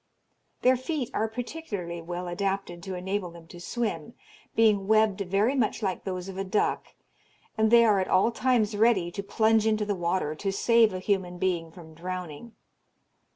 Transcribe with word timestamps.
Their 0.63 0.77
feet 0.77 1.11
are 1.13 1.27
particularly 1.27 2.01
well 2.01 2.27
adapted 2.27 2.81
to 2.81 2.95
enable 2.95 3.29
them 3.29 3.45
to 3.49 3.59
swim, 3.59 4.15
being 4.55 4.87
webbed 4.87 5.21
very 5.21 5.53
much 5.53 5.83
like 5.83 6.05
those 6.05 6.27
of 6.27 6.39
a 6.39 6.43
duck, 6.43 6.95
and 7.55 7.69
they 7.69 7.85
are 7.85 7.99
at 7.99 8.07
all 8.07 8.31
times 8.31 8.75
ready 8.75 9.11
to 9.11 9.21
plunge 9.21 9.67
into 9.67 9.85
the 9.85 9.93
water 9.93 10.33
to 10.33 10.51
save 10.51 10.91
a 10.91 10.97
human 10.99 11.37
being 11.37 11.69
from 11.71 11.93
drowning. 11.93 12.53